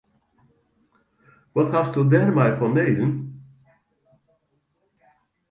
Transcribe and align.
Wat 1.53 1.69
hasto 1.75 2.01
dêrmei 2.11 2.51
fanneden? 2.59 3.11